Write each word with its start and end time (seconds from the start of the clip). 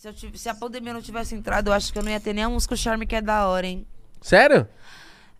Se, 0.00 0.08
eu 0.08 0.14
tive- 0.14 0.38
se 0.38 0.48
a 0.48 0.54
pandemia 0.54 0.94
não 0.94 1.02
tivesse 1.02 1.34
entrado, 1.34 1.68
eu 1.68 1.74
acho 1.74 1.92
que 1.92 1.98
eu 1.98 2.02
não 2.02 2.10
ia 2.10 2.18
ter 2.18 2.32
nem 2.32 2.42
a 2.42 2.48
música 2.48 2.74
Charme 2.74 3.06
que 3.06 3.14
é 3.14 3.20
da 3.20 3.46
hora, 3.46 3.66
hein? 3.66 3.86
Sério? 4.22 4.66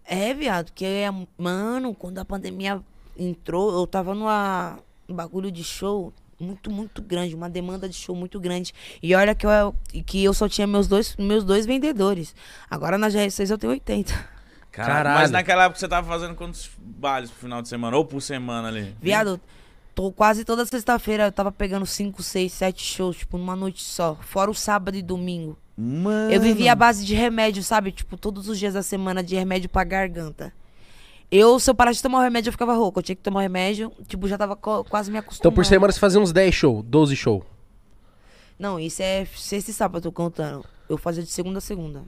É, 0.04 0.34
viado, 0.34 0.66
porque, 0.66 1.04
mano, 1.38 1.94
quando 1.94 2.18
a 2.18 2.26
pandemia 2.26 2.78
entrou, 3.18 3.72
eu 3.80 3.86
tava 3.86 4.14
numa 4.14 4.78
um 5.08 5.14
bagulho 5.14 5.50
de 5.50 5.64
show 5.64 6.12
muito, 6.38 6.70
muito 6.70 7.00
grande, 7.00 7.34
uma 7.34 7.48
demanda 7.48 7.88
de 7.88 7.94
show 7.94 8.14
muito 8.14 8.38
grande. 8.38 8.74
E 9.02 9.14
olha 9.14 9.34
que 9.34 9.46
eu, 9.46 9.74
que 10.04 10.22
eu 10.22 10.34
só 10.34 10.46
tinha 10.46 10.66
meus 10.66 10.86
dois, 10.86 11.16
meus 11.16 11.42
dois 11.42 11.64
vendedores. 11.64 12.34
Agora 12.70 12.98
na 12.98 13.08
GR6 13.08 13.48
eu 13.48 13.56
tenho 13.56 13.72
80. 13.72 14.12
Caralho. 14.12 14.94
Caralho. 14.94 15.20
Mas 15.20 15.30
naquela 15.30 15.64
época 15.64 15.80
você 15.80 15.88
tava 15.88 16.06
fazendo 16.06 16.34
quantos 16.34 16.70
bailes 16.78 17.30
pro 17.30 17.40
final 17.40 17.62
de 17.62 17.68
semana? 17.70 17.96
Ou 17.96 18.04
por 18.04 18.20
semana 18.20 18.68
ali? 18.68 18.94
Viado, 19.00 19.40
tô 19.94 20.10
quase 20.12 20.44
toda 20.44 20.64
sexta-feira 20.66 21.26
eu 21.26 21.32
tava 21.32 21.50
pegando 21.52 21.86
5, 21.86 22.22
6, 22.22 22.52
7 22.52 22.82
shows, 22.82 23.16
tipo, 23.16 23.38
numa 23.38 23.56
noite 23.56 23.82
só. 23.82 24.16
Fora 24.20 24.50
o 24.50 24.54
sábado 24.54 24.96
e 24.96 25.02
domingo. 25.02 25.56
Mano. 25.76 26.30
Eu 26.30 26.40
vivia 26.40 26.72
à 26.72 26.74
base 26.74 27.04
de 27.04 27.14
remédio, 27.14 27.62
sabe? 27.62 27.90
Tipo, 27.90 28.16
todos 28.16 28.48
os 28.48 28.58
dias 28.58 28.74
da 28.74 28.82
semana 28.82 29.22
de 29.22 29.34
remédio 29.34 29.68
pra 29.68 29.82
garganta. 29.82 30.52
Eu, 31.30 31.58
se 31.60 31.70
eu 31.70 31.74
parasse 31.74 31.98
de 31.98 32.02
tomar 32.02 32.18
o 32.18 32.22
remédio, 32.22 32.48
eu 32.48 32.52
ficava 32.52 32.74
rouco. 32.74 32.98
Eu 32.98 33.02
tinha 33.02 33.16
que 33.16 33.22
tomar 33.22 33.38
o 33.40 33.42
remédio, 33.42 33.92
tipo, 34.06 34.26
já 34.26 34.36
tava 34.36 34.56
quase 34.56 35.10
me 35.10 35.18
acostumando. 35.18 35.40
Então 35.40 35.52
por 35.52 35.64
semana 35.64 35.92
você 35.92 36.00
fazia 36.00 36.20
uns 36.20 36.32
10 36.32 36.54
show, 36.54 36.82
12 36.82 37.16
show. 37.16 37.44
Não, 38.58 38.78
isso 38.78 39.00
é 39.00 39.24
sexta 39.24 39.70
e 39.70 39.74
sábado, 39.74 39.98
eu 39.98 40.10
tô 40.10 40.12
contando. 40.12 40.64
Eu 40.88 40.98
fazia 40.98 41.22
de 41.22 41.30
segunda 41.30 41.58
a 41.58 41.60
segunda. 41.62 42.02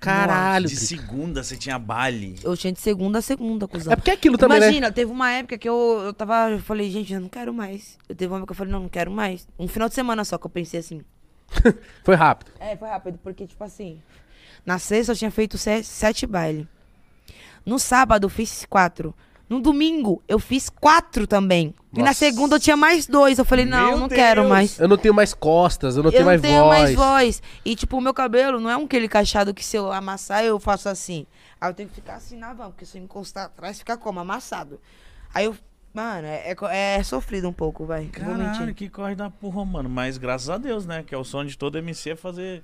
Caralho. 0.00 0.68
De 0.68 0.76
segunda 0.76 1.42
você 1.42 1.56
tinha 1.56 1.78
baile. 1.78 2.36
Eu 2.42 2.56
tinha 2.56 2.72
de 2.72 2.80
segunda 2.80 3.18
a 3.18 3.22
segunda, 3.22 3.66
cuzão. 3.66 3.92
É 3.92 3.96
porque 3.96 4.10
é 4.10 4.14
aquilo 4.14 4.38
também, 4.38 4.58
Imagina, 4.58 4.92
teve 4.92 5.10
uma 5.10 5.30
época 5.32 5.58
que 5.58 5.68
eu, 5.68 6.02
eu 6.04 6.12
tava. 6.12 6.50
Eu 6.50 6.60
falei, 6.60 6.90
gente, 6.90 7.12
eu 7.12 7.20
não 7.20 7.28
quero 7.28 7.52
mais. 7.52 7.98
Eu 8.08 8.14
teve 8.14 8.32
uma 8.32 8.38
época 8.38 8.48
que 8.48 8.52
eu 8.52 8.56
falei, 8.56 8.72
não, 8.72 8.80
não 8.80 8.88
quero 8.88 9.10
mais. 9.10 9.46
Um 9.58 9.66
final 9.66 9.88
de 9.88 9.94
semana 9.94 10.24
só 10.24 10.38
que 10.38 10.46
eu 10.46 10.50
pensei 10.50 10.80
assim. 10.80 10.98
né? 10.98 11.04
Foi 12.04 12.14
rápido. 12.14 12.52
É, 12.60 12.76
foi 12.76 12.88
rápido, 12.88 13.18
porque, 13.22 13.46
tipo 13.46 13.62
assim. 13.64 14.00
Na 14.66 14.78
sexta 14.78 15.12
eu 15.12 15.16
tinha 15.16 15.30
feito 15.30 15.56
se- 15.56 15.82
sete 15.82 16.26
bailes. 16.26 16.66
No 17.64 17.78
sábado 17.78 18.26
eu 18.26 18.28
fiz 18.28 18.66
quatro. 18.68 19.14
No 19.48 19.60
domingo 19.60 20.22
eu 20.28 20.38
fiz 20.38 20.68
quatro 20.68 21.26
também. 21.26 21.74
E 21.92 21.98
na 22.00 22.06
Nossa. 22.06 22.18
segunda 22.18 22.56
eu 22.56 22.60
tinha 22.60 22.76
mais 22.76 23.06
dois. 23.06 23.38
Eu 23.38 23.44
falei, 23.44 23.64
não, 23.64 23.88
Meu 23.88 23.98
não 24.00 24.08
quero 24.08 24.42
Deus. 24.42 24.52
mais. 24.52 24.78
Eu 24.78 24.88
não 24.88 24.98
tenho 24.98 25.14
mais 25.14 25.32
costas, 25.32 25.96
eu 25.96 26.02
não 26.02 26.08
eu 26.08 26.12
tenho 26.12 26.24
não 26.24 26.30
mais 26.30 26.40
tenho 26.42 26.62
voz. 26.64 26.78
mais 26.82 26.94
voz. 26.94 27.42
E, 27.64 27.74
tipo, 27.74 27.96
o 27.96 28.00
meu 28.00 28.12
cabelo 28.12 28.60
não 28.60 28.68
é 28.68 28.76
um 28.76 28.84
aquele 28.84 29.08
cacheado 29.08 29.54
que 29.54 29.64
se 29.64 29.76
eu 29.76 29.90
amassar, 29.90 30.44
eu 30.44 30.60
faço 30.60 30.88
assim. 30.88 31.26
Aí 31.60 31.70
eu 31.70 31.74
tenho 31.74 31.88
que 31.88 31.94
ficar 31.94 32.16
assim 32.16 32.36
na 32.36 32.52
van, 32.52 32.70
porque 32.70 32.84
se 32.84 32.98
eu 32.98 33.02
encostar 33.02 33.46
atrás, 33.46 33.78
fica 33.78 33.96
como? 33.96 34.20
Amassado. 34.20 34.78
Aí 35.32 35.46
eu. 35.46 35.56
Mano, 35.94 36.26
é, 36.28 36.54
é, 36.54 36.96
é 36.98 37.02
sofrido 37.02 37.48
um 37.48 37.52
pouco, 37.52 37.86
vai. 37.86 38.10
Não 38.18 38.26
vou 38.26 38.36
Caralho, 38.36 38.60
mentir. 38.60 38.74
que 38.74 38.88
corre 38.90 39.14
da 39.14 39.30
porra, 39.30 39.64
mano. 39.64 39.88
Mas 39.88 40.18
graças 40.18 40.50
a 40.50 40.58
Deus, 40.58 40.84
né? 40.86 41.02
Que 41.02 41.14
é 41.14 41.18
o 41.18 41.24
sonho 41.24 41.48
de 41.48 41.56
todo 41.56 41.78
MC 41.78 42.10
é 42.10 42.16
fazer 42.16 42.62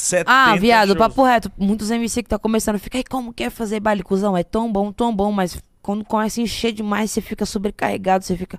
70 0.00 0.30
Ah, 0.32 0.56
viado, 0.56 0.88
shows. 0.88 0.98
papo 0.98 1.22
reto. 1.24 1.50
Muitos 1.58 1.90
MC 1.90 2.22
que 2.22 2.28
tá 2.28 2.38
começando, 2.38 2.78
fica 2.78 2.98
aí, 2.98 3.04
como 3.04 3.32
quer 3.32 3.50
fazer 3.50 3.80
baile, 3.80 4.02
cuzão? 4.02 4.36
É 4.36 4.42
tão 4.42 4.70
bom, 4.72 4.92
tão 4.92 5.14
bom, 5.14 5.30
mas 5.32 5.58
quando 5.82 6.04
começa 6.04 6.40
a 6.40 6.44
encher 6.44 6.72
demais, 6.72 7.10
você 7.10 7.20
fica 7.20 7.44
sobrecarregado, 7.46 8.24
você 8.24 8.36
fica 8.36 8.58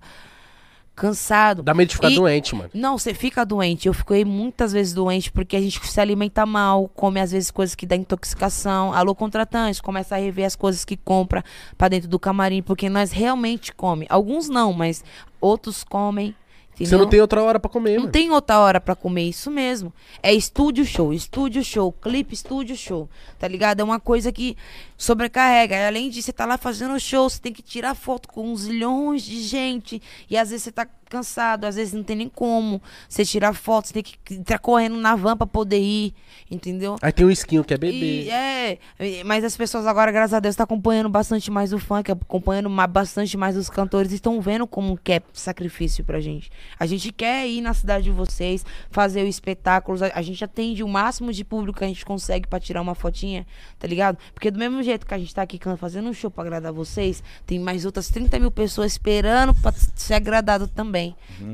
cansado. 0.96 1.64
Dá 1.64 1.74
medo 1.74 1.88
de 1.90 1.96
ficar 1.96 2.12
E- 2.12 2.16
doente, 2.16 2.54
mano. 2.56 2.70
Não, 2.74 2.98
você 2.98 3.14
fica 3.14 3.46
doente. 3.46 3.88
Eu 3.88 3.94
fiquei 3.94 4.24
muitas 4.26 4.72
vezes 4.72 4.94
doente 4.94 5.32
porque 5.32 5.56
a 5.56 5.62
gente 5.62 5.80
se 5.88 6.00
alimenta 6.00 6.46
mal, 6.46 6.88
come 6.90 7.20
às 7.20 7.32
vezes 7.32 7.50
coisas 7.50 7.76
que 7.76 7.86
dá 7.86 7.96
intoxicação. 7.96 8.94
Alô, 8.94 9.16
contratantes, 9.16 9.82
começa 9.82 10.16
a 10.16 10.20
rever 10.20 10.46
as 10.46 10.56
coisas 10.56 10.86
que 10.86 10.98
compra 10.98 11.44
pra 11.78 11.88
dentro 11.88 12.08
do 12.10 12.20
camarim, 12.20 12.62
porque 12.62 12.90
nós 12.90 13.12
realmente 13.12 13.74
come. 13.74 14.06
Alguns 14.10 14.48
não, 14.50 14.74
mas 14.74 15.04
outros 15.40 15.84
comem. 15.84 16.36
Você 16.74 16.84
entendeu? 16.84 17.00
não 17.00 17.10
tem 17.10 17.22
outra 17.22 17.44
hora 17.44 17.60
pra 17.60 17.70
comer, 17.70 17.94
Não 17.96 18.00
mano. 18.02 18.12
tem 18.12 18.32
outra 18.32 18.58
hora 18.60 18.80
pra 18.82 18.96
comer, 18.96 19.24
isso 19.30 19.52
mesmo. 19.52 19.94
É 20.24 20.34
estúdio 20.34 20.84
show, 20.86 21.14
estúdio 21.14 21.64
show, 21.64 21.92
clipe, 21.92 22.34
estúdio 22.34 22.76
show. 22.76 23.10
Tá 23.38 23.48
ligado? 23.48 23.82
É 23.82 23.84
uma 23.84 24.00
coisa 24.00 24.32
que 24.32 24.56
sobrecarrega. 24.98 25.76
E 25.76 25.86
além 25.86 26.10
de 26.10 26.22
você 26.22 26.32
tá 26.34 26.46
lá 26.46 26.58
fazendo 26.58 27.00
show, 27.00 27.30
você 27.30 27.40
tem 27.40 27.54
que 27.54 27.62
tirar 27.62 27.94
foto 27.96 28.28
com 28.28 28.52
uns 28.52 28.62
zilhões 28.62 29.22
de 29.24 29.42
gente. 29.44 30.02
E 30.30 30.38
às 30.38 30.50
vezes 30.50 30.64
você 30.64 30.72
tá 30.72 30.88
cansado, 31.12 31.66
às 31.66 31.76
vezes 31.76 31.94
não 31.94 32.04
tem 32.04 32.16
nem 32.16 32.30
como 32.30 32.82
você 33.10 33.26
tirar 33.26 33.54
foto, 33.54 33.88
você 33.88 33.94
tem 33.94 34.04
que 34.04 34.34
entrar 34.34 34.58
correndo 34.60 34.96
na 34.98 35.16
van 35.16 35.36
pra 35.36 35.46
poder 35.46 35.80
ir, 35.80 36.14
entendeu? 36.50 36.96
Aí 37.02 37.12
tem 37.12 37.26
um 37.26 37.30
skin 37.30 37.62
que 37.64 37.74
é 37.74 37.76
E, 37.76 37.80
bebê. 37.80 38.30
é, 38.30 38.78
e- 39.00 39.24
mas 39.26 39.44
as 39.44 39.56
pessoas 39.58 39.86
agora, 39.86 40.12
graças 40.12 40.34
a 40.34 40.40
Deus, 40.40 40.54
estão 40.54 40.64
acompanhando 40.64 41.10
bastante 41.10 41.52
mais 41.52 41.74
o 41.74 41.80
funk, 41.80 42.12
acompanhando 42.12 42.70
bastante 42.88 43.36
mais 43.38 43.58
os 43.58 43.70
cantores 43.70 44.12
e 44.12 44.16
estão 44.16 44.40
vendo 44.40 44.66
como 44.66 44.98
que 44.98 45.12
é 45.14 45.22
sacrifício 45.34 46.04
pra 46.06 46.20
gente. 46.22 46.50
A 46.80 46.86
gente 46.86 47.12
quer 47.12 47.48
ir 47.48 47.62
na 47.62 47.74
cidade 47.74 48.06
de 48.06 48.12
vocês, 48.12 48.66
fazer 48.90 49.24
o 49.24 49.28
espetáculo, 49.28 49.98
a, 50.04 50.12
a 50.18 50.22
gente 50.22 50.44
atende 50.44 50.84
o 50.84 50.88
máximo 50.88 51.34
de 51.34 51.44
público 51.44 51.80
que 51.80 51.84
a 51.86 51.88
gente 51.88 52.06
consegue 52.06 52.48
pra 52.48 52.60
tirar 52.60 52.82
uma 52.82 52.96
fotinha, 52.96 53.46
tá 53.78 53.88
ligado? 53.88 54.18
Porque 54.34 54.50
do 54.50 54.58
mesmo 54.60 54.82
jeito 54.82 55.06
que 55.06 55.14
a 55.14 55.18
gente 55.20 55.34
tá 55.36 55.42
aqui 55.42 55.60
fazendo 55.78 56.10
um 56.10 56.14
show 56.14 56.32
pra 56.32 56.44
agradar 56.44 56.72
vocês, 56.72 57.24
tem 57.46 57.60
mais 57.60 57.86
outras 57.86 58.10
30 58.10 58.40
mil 58.40 58.52
pessoas 58.52 58.94
esperando 58.94 59.54
pra 59.56 59.72
ser 59.96 60.14
agradado 60.14 60.68
também, 60.68 61.01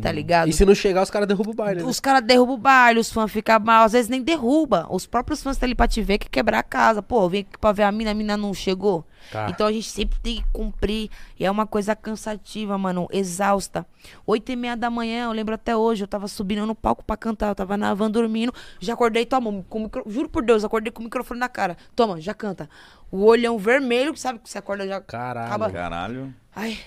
tá 0.02 0.12
ligado? 0.12 0.50
E 0.50 0.54
se 0.54 0.66
não 0.66 0.76
chegar, 0.76 1.02
os 1.04 1.10
caras 1.10 1.28
derrubam 1.28 1.54
o 1.54 1.56
baile. 1.56 1.82
né? 1.82 1.88
Os 1.88 2.00
caras 2.00 2.22
derrubam 2.24 2.56
o 2.56 2.58
baile, 2.58 3.00
os 3.00 3.12
fãs 3.12 3.32
ficam 3.32 3.60
mal, 3.60 3.86
às 3.86 3.94
vezes 3.94 4.10
nem 4.10 4.22
derruba. 4.22 4.86
Os 4.90 5.06
próprios 5.08 5.42
fãs 5.42 5.56
estão 5.56 5.68
ali 5.68 5.76
pra 5.76 5.88
te 5.88 6.02
ver 6.02 6.18
que 6.18 6.30
quebrar 6.30 6.60
a 6.60 6.64
casa. 6.64 7.02
Pô, 7.02 7.24
eu 7.24 7.30
vim 7.30 7.40
aqui 7.40 7.58
pra 7.60 7.72
ver 7.72 7.84
a 7.84 7.92
mina, 7.92 8.12
a 8.12 8.14
mina 8.14 8.36
não 8.38 8.54
chegou. 8.54 9.06
Tá. 9.32 9.48
Então 9.50 9.68
a 9.68 9.72
gente 9.72 9.90
sempre 9.90 10.18
tem 10.22 10.36
que 10.38 10.46
cumprir. 10.54 11.10
E 11.40 11.46
é 11.46 11.52
uma 11.52 11.66
coisa 11.68 11.96
cansativa, 11.96 12.78
mano, 12.78 13.08
exausta. 13.12 13.86
Oito 14.26 14.52
e 14.52 14.56
meia 14.56 14.76
da 14.78 14.90
manhã, 14.90 15.26
eu 15.26 15.32
lembro 15.32 15.54
até 15.56 15.76
hoje, 15.76 16.04
eu 16.04 16.08
tava 16.08 16.28
subindo 16.28 16.66
no 16.66 16.74
palco 16.76 17.04
pra 17.04 17.18
cantar. 17.18 17.50
Eu 17.50 17.56
tava 17.56 17.76
na 17.78 17.94
van 17.94 18.10
dormindo, 18.10 18.54
já 18.80 18.94
acordei, 18.94 19.26
toma, 19.26 19.64
com 19.70 19.80
o 19.80 19.84
micro... 19.84 20.04
juro 20.08 20.30
por 20.30 20.44
Deus, 20.44 20.64
acordei 20.64 20.92
com 20.92 21.02
o 21.02 21.04
microfone 21.06 21.40
na 21.40 21.50
cara. 21.50 21.76
Toma, 21.96 22.22
já 22.22 22.34
canta. 22.34 22.70
O 23.12 23.24
olhão 23.26 23.58
vermelho, 23.58 24.14
que 24.14 24.20
sabe 24.20 24.40
que 24.40 24.50
você 24.50 24.58
acorda 24.58 24.88
já. 24.88 25.00
Caralho. 25.02 25.48
Acaba- 25.48 25.70
Caralho. 25.72 26.34
Ai. 26.56 26.78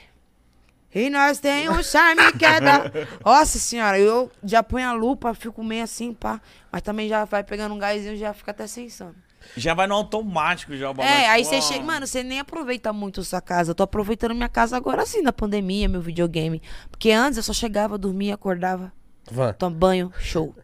E 0.95 1.09
nós 1.09 1.39
tem 1.39 1.69
um 1.69 1.83
charme 1.83 2.33
que 2.33 2.45
é 2.45 2.61
da... 2.61 2.91
Nossa 3.25 3.59
senhora, 3.59 3.99
eu 3.99 4.31
já 4.43 4.63
ponho 4.63 4.89
a 4.89 4.93
lupa, 4.93 5.33
fico 5.35 5.63
meio 5.63 5.85
assim, 5.85 6.13
pá. 6.13 6.41
Mas 6.71 6.83
também 6.83 7.09
já 7.09 7.25
vai 7.25 7.45
pegando 7.45 7.75
um 7.75 7.79
gásinho, 7.79 8.17
já 8.17 8.33
fica 8.33 8.51
até 8.51 8.67
sem 8.67 8.89
sono. 8.89 9.15
Já 9.57 9.73
vai 9.73 9.87
no 9.87 9.95
automático 9.95 10.77
já 10.77 10.91
o 10.91 10.95
bagulho. 10.95 11.15
É, 11.15 11.29
aí 11.29 11.45
Pô. 11.45 11.49
você 11.49 11.63
chega... 11.63 11.85
Mano, 11.85 12.07
você 12.07 12.23
nem 12.23 12.41
aproveita 12.41 12.93
muito 12.93 13.23
sua 13.23 13.41
casa. 13.41 13.71
Eu 13.71 13.75
tô 13.75 13.83
aproveitando 13.83 14.35
minha 14.35 14.49
casa 14.49 14.77
agora 14.77 15.07
sim, 15.07 15.23
na 15.23 15.33
pandemia, 15.33 15.89
meu 15.89 16.01
videogame. 16.01 16.61
Porque 16.91 17.11
antes 17.11 17.37
eu 17.37 17.43
só 17.43 17.53
chegava, 17.53 17.97
dormia, 17.97 18.35
acordava, 18.35 18.93
Van. 19.31 19.53
tomava 19.53 19.79
banho, 19.79 20.13
show. 20.19 20.55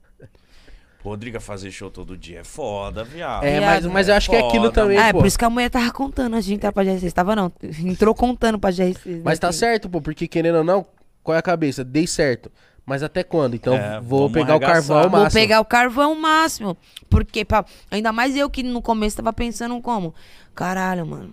Rodrigo 1.11 1.41
fazer 1.41 1.71
show 1.71 1.91
todo 1.91 2.17
dia 2.17 2.41
é 2.41 2.45
foda, 2.45 3.05
viado. 3.05 3.45
É, 3.45 3.61
mas, 3.61 3.87
mas 3.87 4.09
eu 4.09 4.15
acho 4.15 4.29
que 4.31 4.37
é 4.37 4.41
aquilo 4.41 4.71
também, 4.71 4.99
Ah, 4.99 5.09
é 5.09 5.13
pô. 5.13 5.19
por 5.19 5.27
isso 5.27 5.39
que 5.39 5.45
a 5.45 5.51
mulher 5.51 5.69
tava 5.71 5.91
contando 5.93 6.35
antes 6.35 6.47
de 6.47 6.55
entrar 6.55 6.73
pra 6.73 6.85
GR6. 6.85 7.13
Tava 7.13 7.35
não, 7.37 7.53
entrou 7.85 8.15
contando 8.15 8.59
pra 8.59 8.71
GR6. 8.71 9.23
Mas 9.25 9.39
tá 9.39 9.49
né? 9.49 9.53
certo, 9.53 9.89
pô, 9.89 10.01
porque 10.01 10.27
querendo 10.29 10.57
ou 10.59 10.65
não, 10.65 10.85
qual 11.23 11.35
é 11.35 11.39
a 11.39 11.43
cabeça? 11.43 11.83
Dei 11.85 12.07
certo. 12.07 12.51
Mas 12.85 13.03
até 13.03 13.25
quando? 13.25 13.55
Então 13.55 13.75
É, 13.75 14.01
vou 14.01 14.21
vamos 14.29 14.33
pegar 14.33 14.53
o 14.55 14.57
arregaçar. 14.57 14.75
carvão 14.75 14.97
ao 14.99 15.11
Vou 15.11 15.21
máximo. 15.21 15.41
pegar 15.41 15.61
o 15.61 15.65
carvão 15.65 16.15
máximo. 16.15 16.77
Porque, 17.11 17.45
pá, 17.45 17.65
ainda 17.91 18.13
mais 18.13 18.37
eu 18.37 18.49
que 18.49 18.63
no 18.63 18.81
começo 18.81 19.17
tava 19.17 19.33
pensando 19.33 19.81
como? 19.83 20.15
Caralho, 20.55 21.05
mano. 21.05 21.33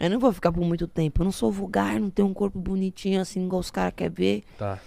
Eu 0.00 0.08
não 0.10 0.18
vou 0.18 0.32
ficar 0.32 0.50
por 0.52 0.64
muito 0.64 0.86
tempo. 0.86 1.20
Eu 1.20 1.24
não 1.24 1.32
sou 1.32 1.50
vulgar, 1.52 1.98
não 2.00 2.08
tenho 2.08 2.28
um 2.28 2.32
corpo 2.32 2.58
bonitinho 2.58 3.20
assim, 3.20 3.44
igual 3.44 3.60
os 3.60 3.70
caras 3.70 3.92
querem 3.96 4.12
ver. 4.14 4.44
Tá. 4.56 4.78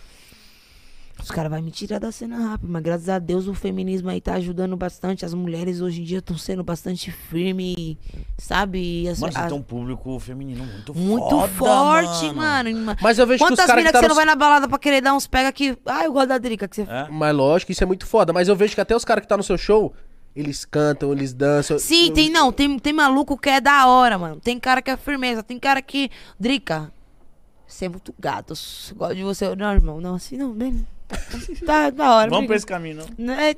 Os 1.22 1.30
caras 1.30 1.52
vão 1.52 1.62
me 1.62 1.70
tirar 1.72 2.00
da 2.00 2.12
cena 2.12 2.50
rápido. 2.50 2.68
Mas 2.70 2.82
graças 2.82 3.08
a 3.10 3.20
Deus 3.20 3.48
o 3.48 3.54
feminismo 3.54 4.10
aí 4.10 4.20
tá 4.20 4.34
ajudando 4.34 4.76
bastante. 4.76 5.24
As 5.24 5.34
mulheres 5.34 5.80
hoje 5.80 6.02
em 6.02 6.04
dia 6.04 6.18
estão 6.18 6.38
sendo 6.38 6.64
bastante 6.64 7.12
firmes, 7.12 7.96
sabe? 8.38 9.08
As, 9.08 9.20
Mano, 9.20 9.32
você 9.34 9.40
as- 9.40 9.48
tem 9.48 9.58
um 9.58 9.62
público 9.62 10.20
feminino 10.20 10.66
muito, 10.66 10.96
Muito 10.96 11.30
foda, 11.30 11.48
forte, 11.50 12.34
mano. 12.34 12.96
Mas 13.02 13.20
eu 13.20 13.28
vejo 13.28 13.38
que 13.38 13.44
os 13.44 13.50
Quantas 13.52 13.66
caras 13.68 13.84
minas 13.84 13.92
que 13.92 13.98
que 13.98 14.02
tá 14.02 14.02
você 14.02 14.08
não 14.08 14.16
no... 14.16 14.16
vai 14.16 14.26
na 14.26 14.36
balada 14.36 14.68
pra 14.68 14.80
querer 14.80 15.02
dar 15.02 15.14
uns 15.14 15.28
pega 15.28 15.52
que. 15.52 15.78
Ah, 15.86 16.06
eu 16.06 16.12
gosto 16.12 16.30
da 16.30 16.38
Drica. 16.38 16.68
Que 16.68 16.76
você... 16.78 16.82
É? 16.84 17.08
Mas 17.10 17.36
lógico, 17.36 17.72
isso 17.72 17.84
é 17.84 17.88
muito 17.88 18.06
foda. 18.08 18.34
Mas 18.34 18.48
eu 18.48 18.56
vejo 18.56 18.74
que 18.74 18.82
até 18.82 18.96
os 18.96 19.06
caras 19.06 19.22
que 19.22 19.28
tá 19.28 19.38
no 19.38 19.44
seu 19.44 19.58
show, 19.58 19.94
eles 20.36 20.66
cantam, 20.66 21.12
eles 21.12 21.34
dançam. 21.34 21.78
Sim, 21.78 22.08
Eu- 22.08 22.14
tem 22.14 22.30
não, 22.32 22.52
tem, 22.52 22.80
tem 22.80 22.94
maluco 22.94 23.38
que 23.38 23.50
é 23.50 23.62
da 23.62 23.86
hora, 23.86 24.18
mano. 24.18 24.38
Tem 24.42 24.60
cara 24.60 24.82
que 24.82 24.90
é 24.90 24.98
firmeza, 24.98 25.44
tem 25.44 25.60
cara 25.60 25.82
que. 25.82 26.10
Drica, 26.40 26.92
você 27.68 27.86
é 27.86 27.90
muito 27.90 28.14
gato. 28.20 28.54
eu 28.90 28.96
Gosto 28.96 29.16
de 29.16 29.24
você. 29.24 29.56
Não, 29.56 29.72
irmão, 29.72 30.02
não, 30.02 30.16
assim 30.16 30.36
não, 30.36 30.52
bem. 30.52 30.86
Tá 31.66 31.90
da 31.90 32.16
hora. 32.16 32.30
Vamos 32.30 32.48
pra 32.48 32.56
esse 32.56 32.66
caminho, 32.66 32.98
não? 33.18 33.26
Né? 33.26 33.54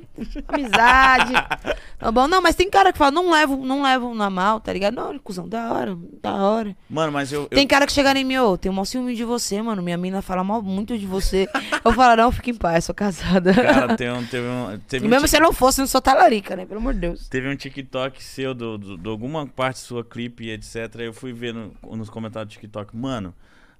Amizade. 0.48 1.32
Tá 1.96 2.12
bom, 2.12 2.28
não, 2.28 2.42
mas 2.42 2.54
tem 2.54 2.68
cara 2.68 2.92
que 2.92 2.98
fala, 2.98 3.10
não 3.12 3.30
levo, 3.30 3.56
não 3.64 3.82
levo 3.82 4.14
na 4.14 4.28
mal, 4.28 4.60
tá 4.60 4.70
ligado? 4.74 4.94
Não, 4.94 5.18
cuzão, 5.18 5.48
da 5.48 5.72
hora, 5.72 5.96
da 6.22 6.34
hora. 6.34 6.76
Mano, 6.90 7.10
mas 7.10 7.32
eu. 7.32 7.42
eu- 7.42 7.48
Tem 7.48 7.66
cara 7.66 7.86
que 7.86 7.92
chega 7.92 8.12
em 8.18 8.24
mim, 8.24 8.36
ô, 8.36 8.58
tem 8.58 8.70
um 8.70 8.84
ciúme 8.84 9.14
de 9.14 9.24
você, 9.24 9.62
mano. 9.62 9.80
Minha 9.82 9.96
mina 9.96 10.20
fala 10.20 10.44
mal 10.44 10.60
muito 10.60 10.98
de 10.98 11.06
você. 11.06 11.48
Eu 11.82 11.92
falo, 11.94 12.16
não, 12.16 12.30
fica 12.30 12.50
em 12.50 12.54
paz, 12.54 12.84
sou 12.84 12.94
casada. 12.94 13.54
Cara, 13.54 13.96
tem 13.96 14.10
um, 14.12 14.26
teve 14.26 14.46
um. 14.46 14.74
e 14.74 14.78
Teve 14.80 15.06
um 15.06 15.08
mesmo 15.08 15.26
se 15.26 15.36
eu 15.36 15.40
não 15.40 15.52
fosse, 15.52 15.80
eu 15.80 15.84
não 15.84 15.86
sou 15.88 16.00
talarica, 16.02 16.54
né? 16.54 16.66
Pelo 16.66 16.80
amor 16.80 16.92
de 16.92 17.00
Deus. 17.00 17.26
Teve 17.28 17.48
um 17.48 17.56
TikTok 17.56 18.22
seu, 18.22 18.52
do, 18.52 18.76
do- 18.76 18.98
de 18.98 19.08
alguma 19.08 19.46
parte 19.46 19.78
sua 19.78 20.04
clipe 20.04 20.44
e 20.44 20.50
etc. 20.50 20.96
Eu 20.98 21.14
fui 21.14 21.32
ver 21.32 21.54
no- 21.54 21.72
nos 21.96 22.10
comentários 22.10 22.52
do 22.54 22.60
TikTok, 22.60 22.94
mano, 22.94 23.32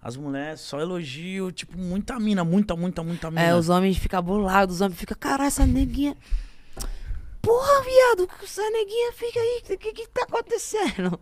As 0.04 0.18
mulheres 0.18 0.60
só 0.60 0.78
elogiam, 0.78 1.50
tipo, 1.50 1.78
muita 1.78 2.20
mina, 2.20 2.44
muita, 2.44 2.76
muita, 2.76 3.02
muita 3.02 3.30
mina. 3.30 3.42
É, 3.42 3.54
os 3.54 3.70
homens 3.70 3.96
ficam 3.96 4.22
bolados, 4.22 4.74
os 4.74 4.80
homens 4.82 5.00
ficam, 5.00 5.16
caralho, 5.18 5.48
essa 5.48 5.64
neguinha. 5.64 6.14
Porra, 7.40 7.82
viado, 7.82 8.28
essa 8.42 8.60
neguinha 8.68 9.12
fica 9.14 9.40
aí, 9.40 9.62
o 9.70 9.78
que 9.78 9.92
que 9.94 10.06
tá 10.08 10.24
acontecendo? 10.24 11.18